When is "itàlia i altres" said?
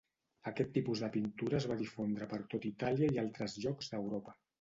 2.71-3.55